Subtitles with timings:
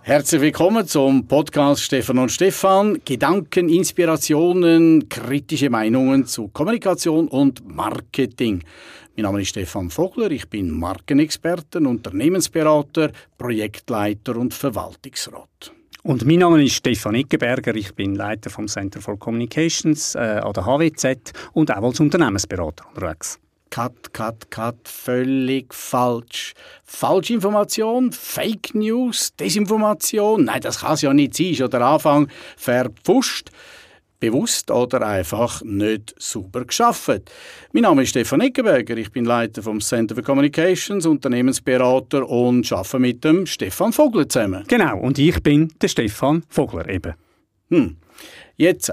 [0.00, 3.02] Herzlich willkommen zum Podcast Stefan und Stefan.
[3.04, 8.64] Gedanken, Inspirationen, kritische Meinungen zu Kommunikation und Marketing.
[9.16, 15.75] Mein Name ist Stefan Vogler, ich bin Markenexperte, Unternehmensberater, Projektleiter und Verwaltungsrat.
[16.06, 20.52] Und mein Name ist Stefan Ickenberger, ich bin Leiter vom Center for Communications äh, an
[20.52, 23.40] der HWZ und auch als Unternehmensberater unterwegs.
[23.70, 26.54] Cut, cut, cut, völlig falsch.
[26.84, 30.44] Falsche Information, Fake News, Desinformation.
[30.44, 31.56] Nein, das kann es ja nicht sein.
[31.56, 33.50] Schon der Anfang verpfuscht.
[34.18, 37.22] Bewusst oder einfach nicht sauber geschaffen.
[37.72, 38.96] Mein Name ist Stefan Eckenberger.
[38.96, 44.64] Ich bin Leiter vom Center for Communications, Unternehmensberater und arbeite mit dem Stefan Vogler zusammen.
[44.68, 47.14] Genau, und ich bin der Stefan Vogler eben.
[47.68, 47.96] Hm.
[48.56, 48.92] Jetzt,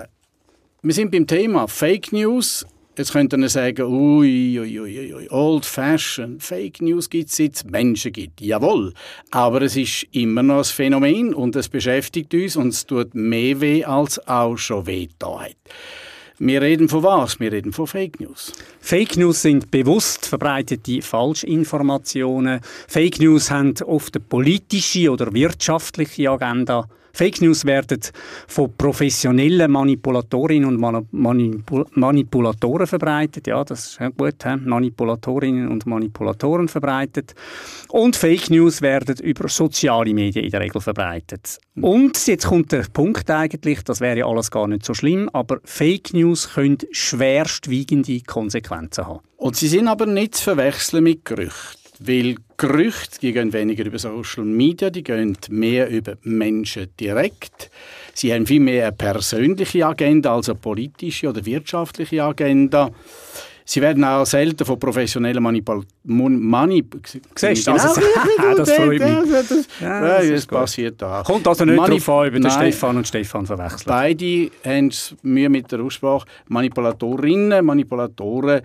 [0.82, 2.66] wir sind beim Thema Fake News.
[2.96, 7.64] Jetzt könnte man sagen, ui, ui, ui, ui, old fashion, Fake News gibt es es
[7.66, 8.40] Menschen gibt.
[8.40, 8.94] Jawohl.
[9.32, 13.60] Aber es ist immer noch ein Phänomen und es beschäftigt uns und es tut mehr
[13.62, 15.56] weh, als auch schon weh da hat.
[16.38, 17.40] Wir reden von was?
[17.40, 18.54] Wir reden von Fake News.
[18.80, 22.60] Fake News sind bewusst verbreitete Falschinformationen.
[22.88, 26.88] Fake News haben oft eine politische oder wirtschaftliche Agenda.
[27.16, 28.00] Fake News werden
[28.48, 33.46] von professionellen Manipulatorinnen und Manipul Manipulatoren verbreitet.
[33.46, 34.44] Ja, das ist ja gut.
[34.44, 34.56] He?
[34.56, 37.36] Manipulatorinnen und Manipulatoren verbreitet.
[37.90, 41.60] Und Fake News werden über soziale Medien in der Regel verbreitet.
[41.76, 45.60] Und jetzt kommt der Punkt eigentlich, das wäre ja alles gar nicht so schlimm, aber
[45.66, 49.20] Fake News können schwerstwiegende Konsequenzen haben.
[49.38, 51.83] Und sie sind aber nicht zu verwechseln mit Gerüchten.
[52.00, 57.70] Weil Gerüchte, die gehen weniger über Social Media, die gehen mehr über Menschen direkt.
[58.14, 62.90] Sie haben viel mehr eine persönliche Agenda als eine politische oder wirtschaftliche Agenda.
[63.66, 66.40] Sie werden auch selten von professionellen Manipulatoren.
[66.40, 66.98] Manip
[67.36, 68.02] Siehst du, also,
[68.58, 69.00] das freut mich.
[69.00, 71.24] Das, das, ja, das, das passiert da.
[71.24, 73.86] Kommt also nicht Manip darauf an, über den Stefan und Stefan verwechseln.
[73.88, 76.26] Beide haben Mühe mit der Aussprache.
[76.50, 78.62] Manipulatorinnen, Manipulatoren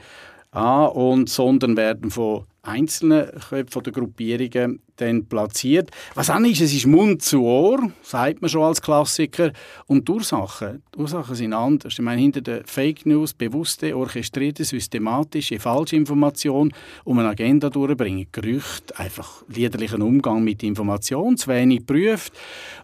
[0.50, 5.91] an und sondern werden von einzelnen Köpfen der Gruppierungen dann platziert.
[6.15, 9.53] Was auch ist, es ist Mund zu Ohr, sagt man schon als Klassiker.
[9.87, 11.95] Und die Ursachen, die Ursachen sind anders.
[11.95, 16.73] Ich meine, hinter den Fake News bewusste, orchestrierte, systematische Falschinformation
[17.05, 18.27] um eine Agenda durchbringen.
[18.33, 22.33] Gerüchte, einfach liederlichen Umgang mit Information, zu wenig geprüft,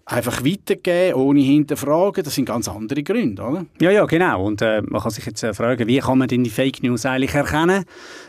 [0.06, 3.66] einfach weitergeben, ohne hinterfragen, das sind ganz andere Gründe, oder?
[3.80, 4.44] Ja, ja, genau.
[4.44, 7.06] Und äh, man kann sich jetzt äh, fragen, wie kann man denn die Fake News
[7.06, 7.84] eigentlich erkennen?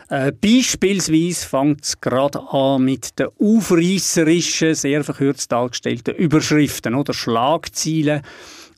[0.08, 3.28] Äh, beispielsweise fängt es gerade an mit den
[3.76, 7.12] aufreisserischen, sehr verkürzt dargestellten Überschriften oder?
[7.12, 8.22] Schlagzeilen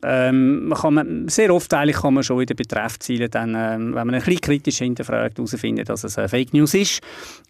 [0.02, 4.06] ähm, kann man, sehr oft eigentlich kann man schon in den Betreffzielen dann, ähm, wenn
[4.06, 7.00] man ein bisschen kritisch hinterfragt, herausfinden, dass es eine Fake News ist.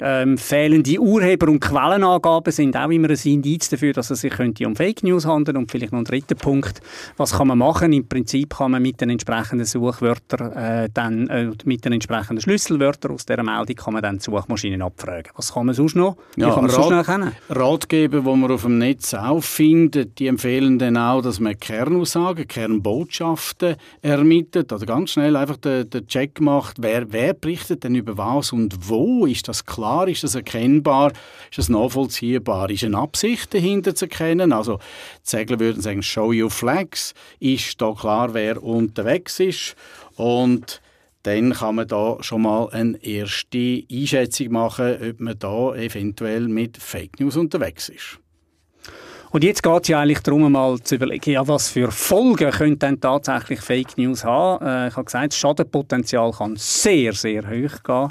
[0.00, 4.66] Ähm, fehlende Urheber- und Quellenangaben sind auch immer ein Indiz dafür, dass es sich könnte
[4.66, 6.80] um Fake News handeln Und vielleicht noch ein dritter Punkt,
[7.16, 7.92] was kann man machen?
[7.92, 13.12] Im Prinzip kann man mit den entsprechenden Suchwörtern äh, dann, äh, mit den entsprechenden Schlüsselwörtern
[13.12, 15.32] aus dieser Meldung kann man dann die Suchmaschinen abfragen.
[15.36, 16.16] Was kann man sonst noch?
[16.36, 17.32] Wie ja, kann man Rat, sonst noch erkennen?
[17.50, 22.37] Ratgeber, die man auf dem Netz auch findet, die empfehlen dann auch, dass man Kernaussagen
[22.38, 27.94] Fragen, Kernbotschaften ermittelt oder ganz schnell einfach den, den Check macht, wer, wer berichtet denn
[27.94, 29.26] über was und wo?
[29.26, 30.08] Ist das klar?
[30.08, 31.12] Ist das erkennbar?
[31.50, 32.70] Ist das nachvollziehbar?
[32.70, 34.52] Ist eine Absicht dahinter zu erkennen?
[34.52, 37.14] Also die Segler würden sagen, show your flags.
[37.40, 39.76] Ist da klar, wer unterwegs ist?
[40.16, 40.80] Und
[41.24, 46.76] dann kann man da schon mal eine erste Einschätzung machen, ob man da eventuell mit
[46.78, 48.20] Fake News unterwegs ist.
[49.30, 52.86] Und jetzt geht es ja eigentlich darum, mal zu überlegen, ja, was für Folgen könnte
[52.86, 54.64] denn tatsächlich Fake News haben.
[54.64, 58.08] Äh, ich habe gesagt, das Schadenpotenzial kann sehr, sehr hoch gehen.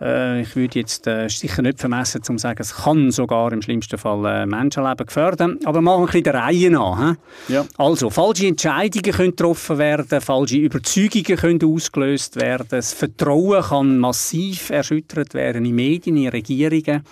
[0.00, 3.62] Äh, ich würde jetzt äh, sicher nicht vermessen, um zu sagen, es kann sogar im
[3.62, 5.58] schlimmsten Fall äh, Menschenleben gefährden.
[5.64, 7.16] Aber machen wir ein bisschen der Reihe nach.
[7.48, 7.64] Ja.
[7.78, 14.70] Also, falsche Entscheidungen können getroffen werden, falsche Überzeugungen können ausgelöst werden, das Vertrauen kann massiv
[14.70, 17.02] erschüttert werden in Medien, in Regierungen.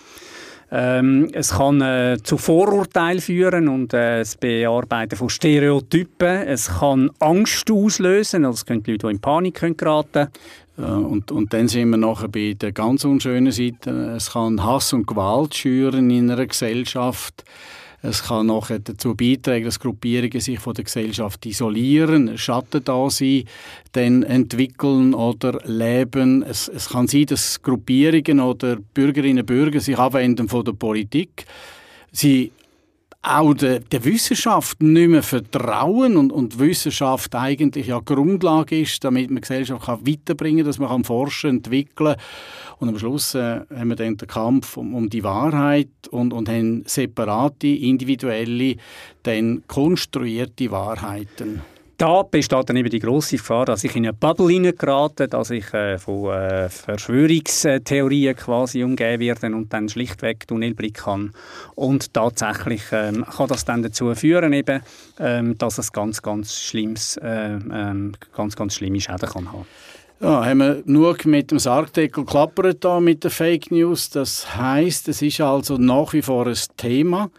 [0.75, 6.49] Ähm, es kann äh, zu Vorurteilen führen und äh, das Bearbeiten von Stereotypen.
[6.49, 10.29] Es kann Angst auslösen, also es können Leute, die in Panik können geraten
[10.79, 14.15] äh, und, und dann sind wir nachher bei der ganz unschönen Seite.
[14.17, 17.45] Es kann Hass und Gewalt schüren in einer Gesellschaft.
[18.03, 23.45] Es kann nachher dazu beitragen, dass Gruppierungen sich von der Gesellschaft isolieren, Schatten da sein,
[23.93, 26.43] dann entwickeln oder leben.
[26.43, 31.47] Es, es kann sein, dass Gruppierungen oder Bürgerinnen und Bürger sich abwenden von der Politik.
[32.11, 32.51] Sie
[33.23, 39.31] auch der, der Wissenschaft nicht mehr vertrauen und, und Wissenschaft eigentlich ja Grundlage ist, damit
[39.31, 42.17] man Gesellschaft kann weiterbringen kann, dass man kann forschen, entwickeln
[42.81, 46.49] und am Schluss äh, haben wir dann den Kampf um, um die Wahrheit und, und
[46.49, 48.77] haben separate, individuelle,
[49.23, 51.63] dann konstruierte Wahrheiten.
[52.03, 55.73] Da besteht dann eben die grosse Gefahr, dass ich in eine Bubble hineingerate, dass ich
[55.73, 61.31] äh, von äh, Verschwörungstheorien quasi umgeben werde und dann schlichtweg Tunnelblick kann.
[61.77, 64.83] Und tatsächlich ähm, kann das dann dazu führen, eben,
[65.21, 67.61] ähm, dass es ganz, ganz schlimmes, äh,
[68.37, 69.67] ganz, ganz schlimme Schäden kann haben.
[70.19, 74.11] Ja, haben wir nur mit dem Sargdeckel klappert da mit den Fake News.
[74.11, 77.31] Das heißt, es ist also nach wie vor ein Thema.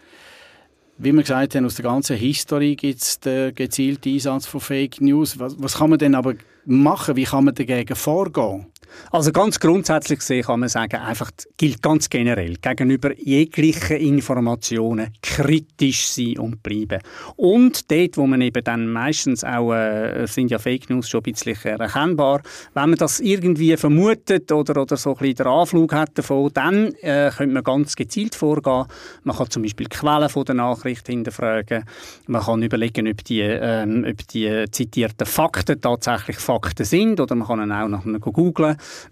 [0.96, 5.00] Wie wir gesagt haben, aus der ganzen Historie gibt es den gezielten Einsatz von Fake
[5.00, 5.38] News.
[5.40, 7.16] Was, was kann man denn aber machen?
[7.16, 8.66] Wie kann man dagegen vorgehen?
[9.10, 16.08] Also ganz grundsätzlich gesehen kann man sagen, einfach gilt ganz generell gegenüber jeglichen Informationen kritisch
[16.08, 17.00] sein und bleiben.
[17.36, 21.32] Und dort, wo man eben dann meistens auch, äh, sind ja Fake News schon ein
[21.32, 22.42] bisschen erkennbar,
[22.74, 26.92] wenn man das irgendwie vermutet oder, oder so ein bisschen den Anflug hat davon, dann
[27.00, 28.84] äh, könnte man ganz gezielt vorgehen.
[29.22, 31.84] Man kann zum Beispiel die Quellen von der Nachricht hinterfragen.
[32.26, 37.48] Man kann überlegen, ob die, ähm, ob die zitierten Fakten tatsächlich Fakten sind oder man
[37.48, 38.20] kann auch nach einem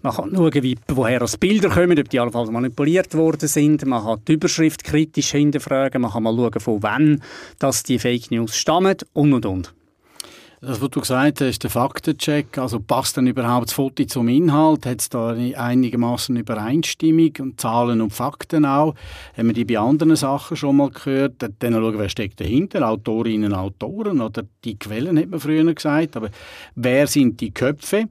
[0.01, 3.85] man kann schauen, woher das Bilder kommen, ob die allenfalls manipuliert worden sind.
[3.85, 6.01] Man kann die Überschrift kritisch hinterfragen.
[6.01, 7.21] Man kann mal schauen, von wann
[7.59, 9.73] dass die Fake News stammen und, und, und.
[10.65, 14.85] Das, was du gesagt hast, der Faktencheck, also passt dann überhaupt das Foto zum Inhalt?
[14.85, 18.95] Hat es da einigermaßen Übereinstimmung und Zahlen und Fakten auch?
[19.35, 21.33] Haben wir die bei anderen Sachen schon mal gehört?
[21.59, 26.15] Dann schauen, wer steckt dahinter, Autorinnen Autoren oder die Quellen, hat man früher gesagt.
[26.15, 26.29] Aber
[26.75, 28.07] wer sind die Köpfe?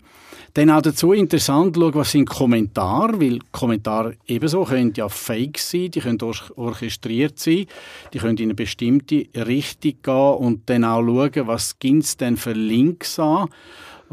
[0.54, 5.90] Dann auch dazu interessant schauen, was sind Kommentare, weil Kommentare ebenso können ja fake sein,
[5.90, 6.18] die können
[6.56, 7.64] orchestriert sein,
[8.12, 12.36] die können in eine bestimmte Richtung gehen und dann auch schauen, was gibt es denn
[12.42, 13.48] für Links an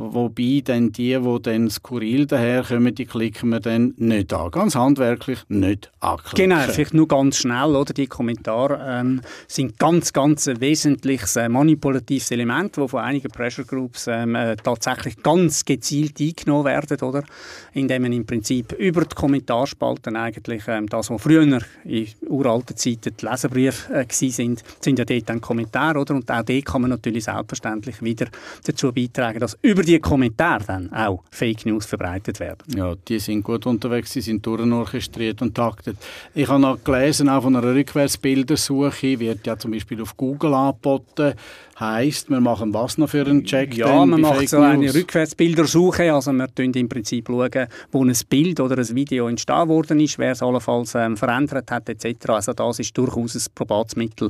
[0.01, 4.50] Wobei dann die, die dann skurril daherkommen, die klicken wir dann nicht an.
[4.50, 6.50] Ganz handwerklich nicht anklicken.
[6.50, 7.94] Genau, vielleicht nur ganz schnell, oder?
[7.94, 9.19] Die Kommentare ähm,
[9.50, 14.56] sind ganz, ganz ein wesentliches äh, manipulatives Element, das von einigen Pressure Groups ähm, äh,
[14.56, 17.24] tatsächlich ganz gezielt eingenommen werden, oder?
[17.74, 23.18] Indem man im Prinzip über die Kommentarspalten eigentlich ähm, das, was früher in uralten Zeiten
[23.19, 26.16] die Leserbriefe äh, sind, sind ja dort dann Kommentare, oder?
[26.16, 28.28] Und auch dort kann man natürlich selbstverständlich wieder
[28.63, 32.77] dazu beitragen, dass über die Kommentare dann auch Fake News verbreitet werden.
[32.77, 35.97] Ja, die sind gut unterwegs, die sind durchorchestriert und taktet.
[36.36, 41.33] Ich habe noch gelesen, auch von einer Rückwärtsbildersuche wird ja zum Beispiel auf Google angeboten,
[41.80, 43.78] Heißt, wir machen was noch für einen Check?
[43.78, 44.96] Ja, man macht Fake so eine News?
[44.96, 46.14] Rückwärtsbildersuche.
[46.14, 50.20] Also wir schauen im Prinzip, schauen, wo ein Bild oder ein Video entstanden worden ist,
[50.20, 52.31] wer es allenfalls ähm, verändert hat etc.
[52.31, 54.30] Also das ist durchaus ein probates Mittel,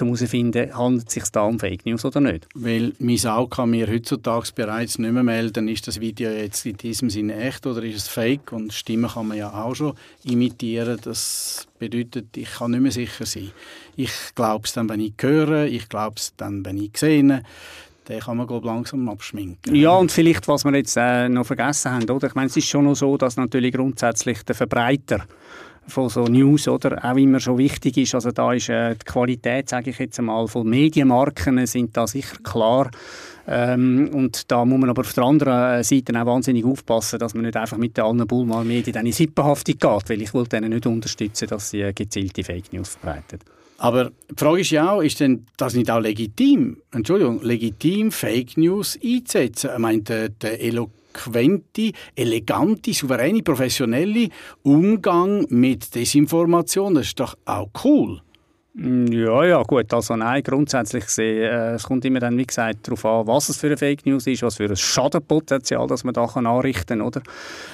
[0.00, 2.48] um herauszufinden, handelt es sich da um Fake News oder nicht.
[2.56, 6.78] Weil mein Auge kann mir heutzutage bereits nicht mehr melden, ist das Video jetzt in
[6.78, 8.52] diesem Sinne echt oder ist es Fake?
[8.52, 10.98] Und Stimme kann man ja auch schon imitieren.
[11.04, 13.50] Das bedeutet, ich kann nicht mehr sicher sein.
[13.96, 17.42] Ich glaube es dann, wenn ich höre, ich glaube es dann, wenn ich sehe.
[18.08, 19.74] Den kann man glaub, langsam abschminken.
[19.74, 22.28] Ja, und vielleicht, was wir jetzt äh, noch vergessen haben, oder?
[22.28, 25.26] Ich meine, es ist schon noch so, dass natürlich grundsätzlich der Verbreiter
[25.88, 28.14] von so News oder auch immer schon wichtig ist.
[28.14, 32.36] Also da ist äh, die Qualität, sage ich jetzt einmal, von Medienmarken sind da sicher
[32.42, 32.90] klar.
[33.50, 37.44] Ähm, und da muss man aber auf der anderen Seite auch wahnsinnig aufpassen, dass man
[37.44, 41.48] nicht einfach mit den allen Bullmal-Medien in Sippenhaftung geht, weil ich will denen nicht unterstützen,
[41.48, 43.38] dass sie gezielte Fake News verbreiten.
[43.78, 48.58] Aber die Frage ist ja auch, ist denn das nicht auch legitim, Entschuldigung, legitim Fake
[48.58, 49.70] News einzusetzen?
[49.72, 54.28] Ich meine, der, der eloquente, elegante, souveräne, professionelle
[54.62, 58.20] Umgang mit Desinformation, das ist doch auch cool.
[58.80, 59.92] Mm, ja, ja, gut.
[59.92, 63.56] Also nein, grundsätzlich gesehen, äh, es kommt immer dann, wie gesagt, darauf an, was es
[63.56, 67.22] für eine Fake News ist, was für ein Schadenpotenzial, das man da kann anrichten kann,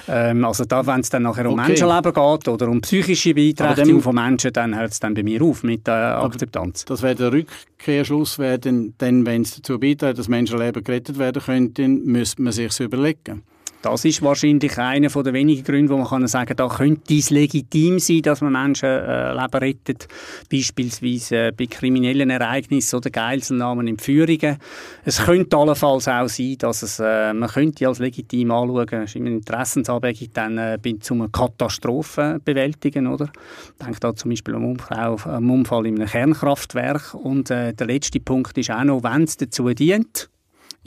[0.07, 1.67] Ähm, also da, wenn es dann nachher um okay.
[1.69, 5.61] Menschenleben geht oder um psychische Beeinträchtigung von Menschen, dann hört es dann bei mir auf
[5.61, 6.85] mit der Akzeptanz.
[6.85, 12.03] Das wäre der Rückkehrschluss, wäre denn, wenn es dazu beiträgt, dass Menschenleben gerettet werden könnten,
[12.05, 13.43] müsste man sich überlegen.
[13.85, 17.99] Das ist wahrscheinlich einer der wenigen Gründe, wo man kann sagen da könnte es legitim
[17.99, 20.07] sein, dass man Menschen äh, rettet,
[20.51, 24.57] beispielsweise äh, bei kriminellen Ereignissen oder Geiselnahmen in Führungen.
[25.03, 29.17] Es könnte allenfalls auch sein, dass es, äh, man könnte als legitim anschauen, es ist
[29.17, 33.29] immer Interessensabwägung dann äh, zu Katastrophen bewältigen, oder?
[33.77, 37.85] Ich denke da zum Beispiel am Unfall, am Unfall in einem Kernkraftwerk und äh, der
[37.85, 40.31] letzte Punkt ist auch noch, wenn es dazu dient,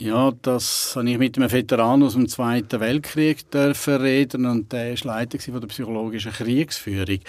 [0.01, 4.91] Ja, das habe ich mit einem Veteran aus dem Zweiten Weltkrieg dürfen reden und der
[4.91, 7.19] war Leiter von der psychologischen Kriegsführung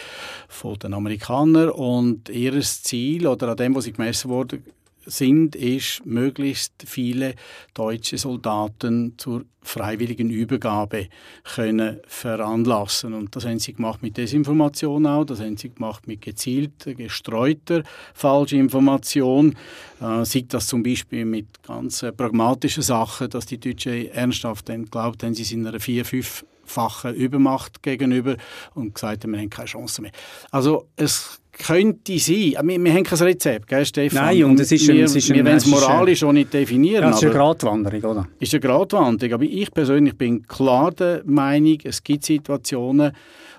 [0.46, 1.70] von den Amerikanern.
[1.70, 4.62] Und ihr Ziel oder an dem, was sie gemessen wurde,
[5.10, 7.34] sind, ist, möglichst viele
[7.74, 11.08] deutsche Soldaten zur freiwilligen Übergabe
[11.54, 13.14] können veranlassen.
[13.14, 17.82] Und das haben sie gemacht mit Desinformation auch, das haben sie gemacht mit gezielter, gestreuter
[18.14, 19.56] falscher Information.
[20.00, 25.22] Äh, sieht das zum Beispiel mit ganz äh, pragmatischen Sachen, dass die Deutschen ernsthaft glaubt
[25.22, 28.36] haben, sie sind einer vier, fünf fache Übermacht gegenüber
[28.74, 30.12] und gesagt haben, wir haben keine Chance mehr.
[30.50, 34.24] Also es könnte sein, wir, wir haben kein Rezept, gell, Stefan?
[34.24, 37.02] Nein, und es ist wir, es ist wir wollen es moralisch auch nicht definieren.
[37.02, 38.28] Ja, es ist eine Gratwanderung, oder?
[38.38, 43.12] Ist eine Gratwanderung, aber ich persönlich bin klar der Meinung, es gibt Situationen,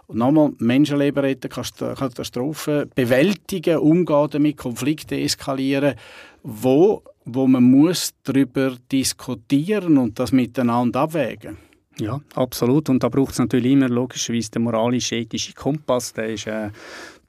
[0.08, 5.96] und nochmal, Menschenleben retten, Katastrophen bewältigen, umgehen damit, Konflikte eskalieren,
[6.44, 11.70] wo, wo man muss darüber diskutieren und das miteinander abwägen muss.
[12.01, 12.89] Ja, absolut.
[12.89, 16.13] Und da braucht es natürlich immer logischerweise den moralisch-ethischen Kompass.
[16.13, 16.70] Der ist, äh,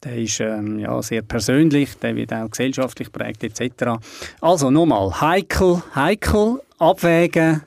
[0.03, 4.01] der ist ähm, ja, sehr persönlich, der wird auch gesellschaftlich prägt etc.
[4.41, 7.63] Also nochmal, heikel, heikel, abwägen,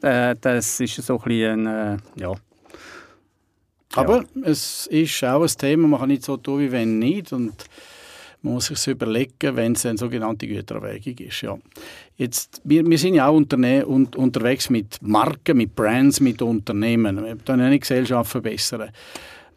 [0.00, 2.32] äh, das ist so ein bisschen, äh, ja.
[3.94, 4.42] Aber ja.
[4.44, 7.32] es ist auch ein Thema, man kann nicht so tun, wie wenn nicht.
[7.34, 7.52] Und
[8.42, 11.42] man muss sich überlegen, wenn es eine sogenannte Gütererwägung ist.
[11.42, 11.58] Ja.
[12.16, 17.24] Jetzt, wir, wir sind ja auch unterne un, unterwegs mit Marken, mit Brands, mit Unternehmen.
[17.24, 18.90] Wir wollen eine Gesellschaft verbessern.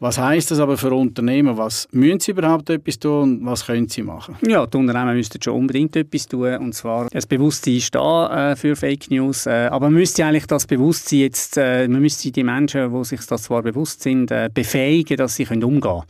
[0.01, 1.57] Was heißt das aber für Unternehmen?
[1.57, 4.37] Was müssen sie überhaupt etwas tun und was können sie machen?
[4.47, 8.77] Ja, die Unternehmen müssten schon unbedingt etwas tun und zwar das Bewusstsein da äh, für
[8.77, 12.93] Fake News, äh, aber man müsste eigentlich das Bewusstsein jetzt, äh, man müsste die Menschen,
[12.93, 16.03] die sich das zwar bewusst sind, äh, befähigen, dass sie können umgehen,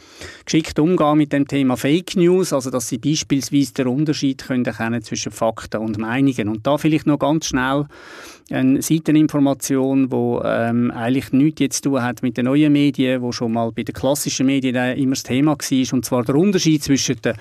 [0.46, 5.02] geschickt umgehen mit dem Thema Fake News, also dass sie beispielsweise den Unterschied können erkennen
[5.02, 7.88] zwischen Fakten und Meinungen und da vielleicht noch ganz schnell
[8.52, 13.32] eine Seiteninformation, die ähm, eigentlich nichts jetzt zu tun hat mit den neuen Medien, wo
[13.32, 17.22] schon mal bei den klassischen Medien immer das Thema war, und zwar der Unterschied zwischen
[17.22, 17.36] der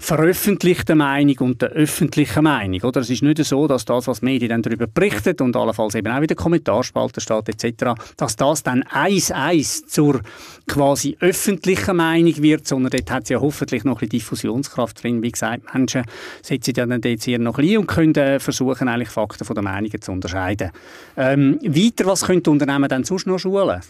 [0.00, 2.82] veröffentlichten Meinung und der öffentlichen Meinung.
[2.82, 3.00] Oder?
[3.00, 6.12] Es ist nicht so, dass das, was die Medien dann darüber berichtet und allenfalls eben
[6.12, 10.20] auch in den Kommentarspalten steht etc., dass das dann eins eins zur
[10.66, 15.22] quasi öffentlichen Meinung wird, sondern dort hat es ja hoffentlich noch ein bisschen Diffusionskraft drin.
[15.22, 16.02] Wie gesagt, Menschen
[16.42, 19.64] setzen ja dann dort sehr noch ein und können äh, versuchen, eigentlich Fakten von den
[19.64, 20.70] Meinungen zu unterscheiden.
[21.16, 23.80] Ähm, weiter, was könnte Unternehmen dann sonst noch schulen?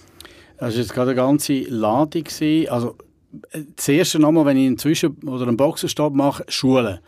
[0.57, 2.25] Das war jetzt gerade eine ganze Ladung.
[2.69, 2.97] Also,
[3.51, 6.99] äh, das erste nochmal, wenn ich einen Zwischen- oder einen Boxenstopp mache, Schulen.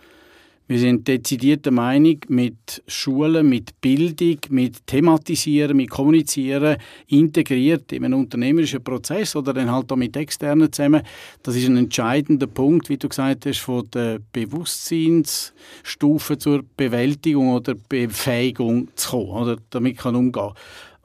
[0.68, 8.04] Wir sind dezidiert der Meinung, mit Schulen, mit Bildung, mit Thematisieren, mit Kommunizieren, integriert in
[8.04, 11.02] einen unternehmerischen Prozess oder dann halt auch mit Externen zusammen,
[11.44, 17.76] das ist ein entscheidender Punkt, wie du gesagt hast, von der Bewusstseinsstufe zur Bewältigung oder
[17.88, 20.50] Befähigung zu kommen, oder damit kann umgehen.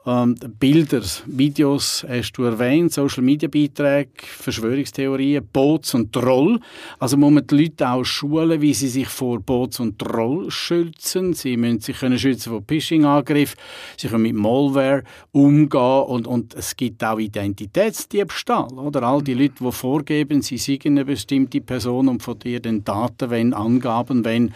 [0.04, 6.58] Ähm, Bilder, Videos hast du erwähnt, Social Media Beiträge, Verschwörungstheorien, Bots und Troll.
[6.98, 11.34] Also muss man die Leute auch schulen, wie sie sich vor Bots und Troll schützen.
[11.34, 13.56] Sie müssen sich können schützen vor Phishing-Angriffen,
[13.96, 18.72] sie können mit Malware umgehen und, und es gibt auch Identitätsdiebstahl.
[18.72, 19.04] Oder?
[19.04, 23.30] All die Leute, die vorgeben, sie seien eine bestimmte Person und von dir den Daten
[23.30, 24.52] wenn Angaben wenn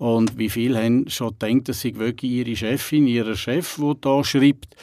[0.00, 4.24] und wie viele haben schon gedacht, dass sie wirklich ihre Chefin, ihrer Chef, der da
[4.24, 4.74] schreibt,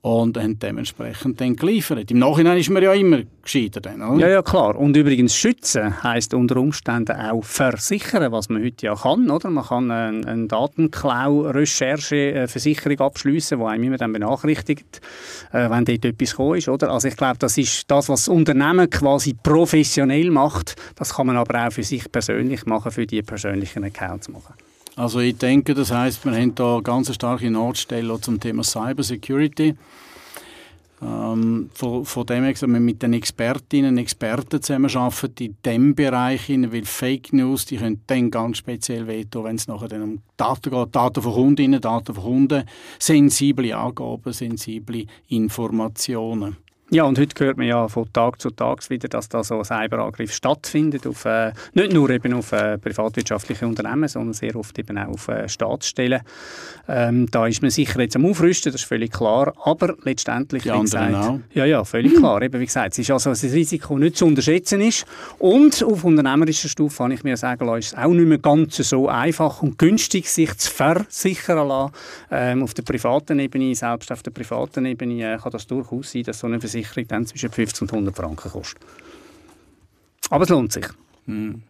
[0.00, 2.10] und haben dementsprechend dann geliefert.
[2.10, 4.18] Im Nachhinein ist man ja immer gescheiter dann, oder?
[4.18, 4.76] Ja, ja, klar.
[4.76, 9.50] Und übrigens schützen heisst unter Umständen auch versichern, was man heute ja kann, oder?
[9.50, 15.02] Man kann eine, eine Datenklau-Recherche-Versicherung abschließen, die einem immer dann benachrichtigt,
[15.52, 16.90] äh, wenn dort etwas gekommen ist, oder?
[16.90, 20.76] Also ich glaube, das ist das, was das Unternehmen quasi professionell macht.
[20.96, 24.54] Das kann man aber auch für sich persönlich machen, für die persönlichen Accounts machen.
[24.94, 29.74] Also ich denke, das heißt, wir haben da ganz starke Notstelle zum Thema Cyber Security.
[31.02, 36.48] Ähm, von, von dem her, wir mit den Expertinnen und Experten zusammenarbeiten in diesem Bereich,
[36.48, 40.70] weil Fake News, die können dann ganz speziell wehtun, wenn es nachher dann um Daten
[40.70, 42.64] geht, Daten von Kundinnen, Daten von Kunden,
[43.00, 46.56] sensible Angaben, sensible Informationen.
[46.94, 49.64] Ja, und heute hört man ja von Tag zu Tag wieder, dass da so ein
[49.64, 54.98] Cyberangriff stattfindet, auf, äh, nicht nur eben auf äh, privatwirtschaftliche Unternehmen, sondern sehr oft eben
[54.98, 56.20] auch auf äh, Staatsstellen.
[56.88, 60.70] Ähm, da ist man sicher jetzt am Aufrüsten, das ist völlig klar, aber letztendlich, Die
[60.70, 61.38] wie gesagt, auch.
[61.54, 64.82] ja, ja, völlig klar, eben wie gesagt, es ist also das Risiko nicht zu unterschätzen
[64.82, 65.06] ist
[65.38, 68.76] und auf unternehmerischer Stufe kann ich mir sagen lassen, ist es auch nicht mehr ganz
[68.76, 71.94] so einfach und günstig, sich zu versichern lassen.
[72.30, 76.24] Ähm, auf der privaten Ebene, selbst auf der privaten Ebene äh, kann das durchaus sein,
[76.24, 78.82] dass so eine Versicherung Versicherung dann zwischen 50 und 100 Franken kostet.
[80.30, 80.86] Aber es lohnt sich.
[81.26, 81.62] Hm.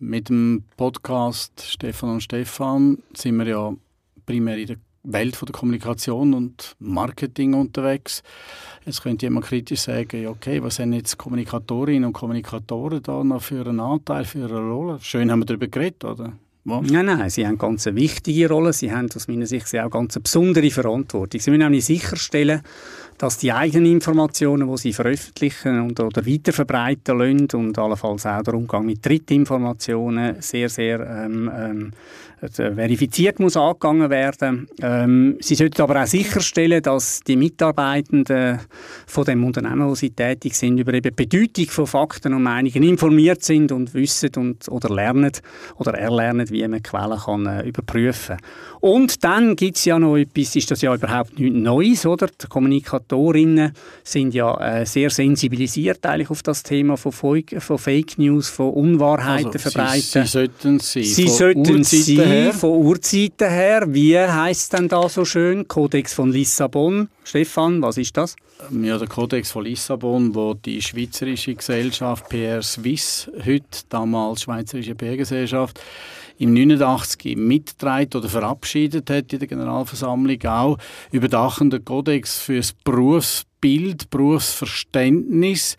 [0.00, 3.72] Mit dem Podcast Stefan und Stefan sind wir ja
[4.26, 8.22] primär in der Welt der Kommunikation und Marketing unterwegs.
[8.84, 13.66] Jetzt könnte jemand kritisch sagen, okay, was haben jetzt Kommunikatorinnen und Kommunikatoren da noch für
[13.66, 14.98] einen Anteil, für eine Rolle?
[15.00, 16.34] Schön haben wir darüber geredet, oder?
[16.64, 16.90] Was?
[16.90, 18.72] Nein, nein, sie haben ganz eine wichtige Rolle.
[18.74, 21.40] Sie haben aus meiner Sicht auch ganz eine besondere Verantwortung.
[21.40, 22.60] Sie müssen nämlich sicherstellen,
[23.18, 28.54] dass die eigenen Informationen, die sie veröffentlichen und, oder weiterverbreiten lassen und allenfalls auch der
[28.54, 31.92] Umgang mit Drittinformationen sehr, sehr ähm, ähm,
[32.40, 34.68] äh, verifiziert muss angegangen werden.
[34.80, 38.60] Ähm, sie sollten aber auch sicherstellen, dass die Mitarbeitenden
[39.06, 43.42] von dem Unternehmen, wo sie tätig sind, über die Bedeutung von Fakten und Meinungen informiert
[43.42, 45.32] sind und wissen und, oder lernen
[45.78, 48.36] oder erlernen, wie man Quellen kann, äh, überprüfen
[48.80, 52.28] Und dann gibt es ja noch etwas, ist das ja überhaupt nichts Neues, oder?
[52.28, 52.46] Die
[53.08, 53.72] Kommunikatorinnen
[54.04, 58.72] sind ja äh, sehr sensibilisiert eigentlich auf das Thema von, Fake, von Fake News, von
[58.72, 60.00] Unwahrheiten also, verbreiten.
[60.02, 61.04] Sie, sie sollten sie.
[61.04, 62.52] Sie sollten sie her?
[62.52, 63.82] Von Urzeiten her.
[63.88, 65.66] Wie heißt denn da so schön?
[65.66, 67.08] Kodex von Lissabon.
[67.24, 68.36] Stefan, was ist das?
[68.70, 75.80] Ja, der Kodex von Lissabon, wo die schweizerische Gesellschaft PR Swiss, heute damals Schweizerische PR-Gesellschaft,
[76.38, 80.78] im 89 mitgetragen oder verabschiedet hat in der Generalversammlung auch
[81.10, 85.76] überdachender Kodex fürs Berufsbild, Berufsverständnis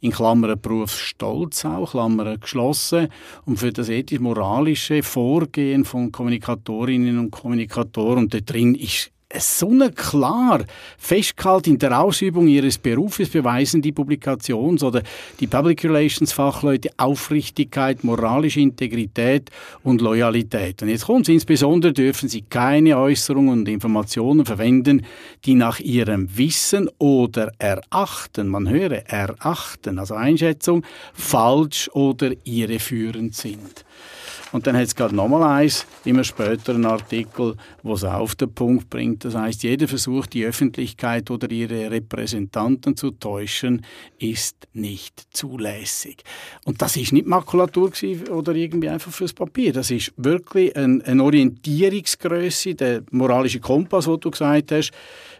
[0.00, 3.08] in Klammern Berufsstolz auch, Klammern geschlossen,
[3.44, 8.24] und für das ethisch-moralische Vorgehen von Kommunikatorinnen und Kommunikatoren.
[8.24, 10.64] Und da drin ist sonnenklar
[10.98, 15.02] festgehalten in der Ausübung ihres Berufes beweisen die Publikations- oder
[15.38, 19.50] die Public Relations Fachleute Aufrichtigkeit, moralische Integrität
[19.84, 20.82] und Loyalität.
[20.82, 25.06] Und jetzt kommt insbesondere dürfen sie keine Äußerungen und Informationen verwenden,
[25.44, 30.84] die nach ihrem Wissen oder Erachten, man höre Erachten, also Einschätzung,
[31.14, 33.84] falsch oder irreführend sind.
[34.52, 38.52] Und dann hat es gerade nochmal eins, immer später ein Artikel, wo es auf den
[38.52, 39.24] Punkt bringt.
[39.24, 43.84] Das heißt, jeder Versuch, die Öffentlichkeit oder ihre Repräsentanten zu täuschen,
[44.18, 46.24] ist nicht zulässig.
[46.64, 47.92] Und das ist nicht Makulatur
[48.30, 49.72] oder irgendwie einfach fürs Papier.
[49.72, 54.92] Das ist wirklich ein, eine Orientierungsgröße, der moralische Kompass, wo du gesagt hast,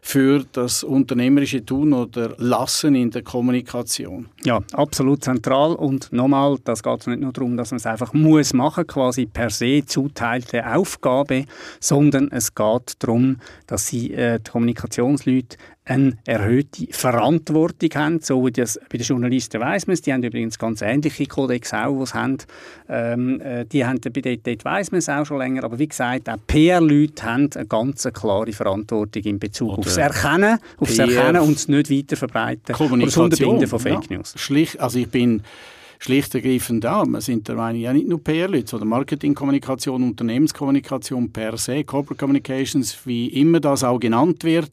[0.02, 4.28] für das unternehmerische Tun oder Lassen in der Kommunikation.
[4.44, 5.74] Ja, absolut zentral.
[5.74, 9.48] Und nochmal, das geht nicht nur darum, dass man es einfach muss machen, quasi per
[9.48, 11.46] se zuteilte Aufgabe,
[11.80, 18.52] sondern es geht darum, dass sie äh, die Kommunikationsleute eine erhöhte Verantwortung haben, so wie
[18.52, 20.02] das bei den Journalisten weiss man es.
[20.02, 22.38] Die haben übrigens ganz ähnliche Kodex auch, die sie haben.
[22.90, 25.64] Ähm, äh, die haben bei dort, dort weiss man es auch schon länger.
[25.64, 30.58] Aber wie gesagt, auch PR-Leute haben eine ganz klare Verantwortung in Bezug auf das Erkennen,
[30.76, 34.34] aufs Erkennen und das nicht weiterverbreiten oder das Unterbinden von Fake News.
[34.34, 35.42] Ja, schlicht, also ich bin
[36.00, 37.04] schlicht ergreifend da.
[37.04, 43.06] Wir sind der Meinung, ja nicht nur PR-Leute, sondern Marketingkommunikation, Unternehmenskommunikation per se, Corporate Communications,
[43.06, 44.70] wie immer das auch genannt wird.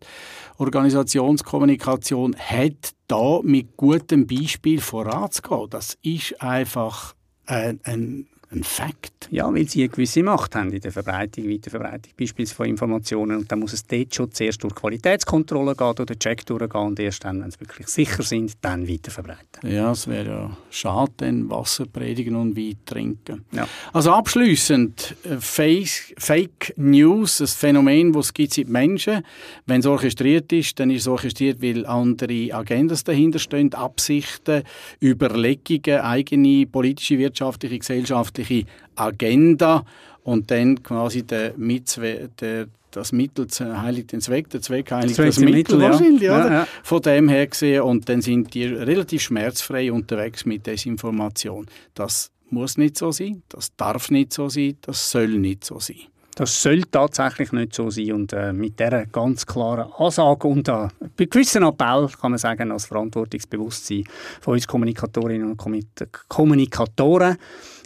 [0.58, 5.70] Organisationskommunikation hat da mit gutem Beispiel voranzugehen.
[5.70, 7.14] Das ist einfach
[7.46, 9.28] ein, ein ein Fakt.
[9.30, 13.38] Ja, weil sie eine gewisse Macht haben in der Verbreitung, Weiterverbreitung beispielsweise von Informationen.
[13.38, 17.00] Und dann muss es dort schon zuerst durch Qualitätskontrolle gehen, durch den Check durchgehen und
[17.00, 19.70] erst dann, wenn sie wirklich sicher sind, dann weiterverbreiten.
[19.70, 23.44] Ja, es wäre ja schade, dann Wasser predigen und Wein trinken.
[23.52, 23.68] Ja.
[23.92, 29.24] Also abschließend äh, Fake, Fake News, ein Phänomen, das es gibt seit Menschen.
[29.66, 34.64] Wenn es orchestriert ist, dann ist es orchestriert, weil andere Agendas dahinter stehen, Absichten,
[35.02, 39.86] Überlegungen, eigene politische, wirtschaftliche, gesellschaftliche wirtschaftliche Agenda
[40.24, 45.26] und dann quasi der, Mitzwe der das Mittel heiligt den Zweck, der Zweck heiligt das,
[45.26, 46.40] das Mittel, Mittel wahrscheinlich, ja.
[46.40, 46.68] Ja, ja.
[46.84, 51.68] Von dem her gesehen und dann sind die relativ schmerzfrei unterwegs mit Desinformation.
[51.94, 55.98] Das muss nicht so sein, das darf nicht so sein, das soll nicht so sein.
[56.38, 58.12] Das soll tatsächlich nicht so sein.
[58.14, 62.72] Und äh, mit dieser ganz klaren Ansage und äh, bei gewissen Appell, kann man sagen,
[62.72, 64.04] als Verantwortungsbewusstsein
[64.40, 65.58] von uns Kommunikatorinnen und
[66.28, 67.38] Kommunikatoren,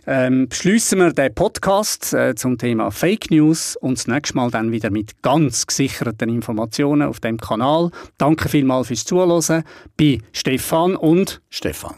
[0.05, 4.73] ähm, beschließen wir den Podcast äh, zum Thema Fake News und das nächste Mal dann
[4.73, 7.89] wieder mit ganz gesicherten Informationen auf dem Kanal.
[8.17, 9.63] Danke vielmals fürs Zuhören
[9.97, 11.95] bei Stefan und Stefan.